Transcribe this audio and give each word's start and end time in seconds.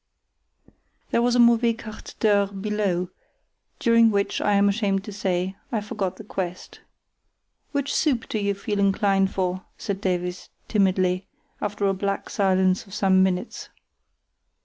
There 1.11 1.21
was 1.21 1.35
a 1.35 1.39
mauvais 1.39 1.75
quart 1.75 2.15
d'heure 2.19 2.47
below, 2.47 3.11
during 3.77 4.09
which, 4.09 4.41
I 4.41 4.53
am 4.53 4.67
ashamed 4.67 5.03
to 5.03 5.11
say, 5.11 5.55
I 5.71 5.79
forgot 5.79 6.15
the 6.17 6.23
quest. 6.23 6.79
"Which 7.71 7.93
soup 7.93 8.27
do 8.27 8.39
you 8.39 8.55
feel 8.55 8.79
inclined 8.79 9.29
for?" 9.31 9.63
said 9.77 10.01
Davies, 10.01 10.49
timidly, 10.67 11.27
after 11.61 11.85
a 11.85 11.93
black 11.93 12.31
silence 12.31 12.87
of 12.87 12.95
some 12.95 13.21
minutes. 13.21 13.69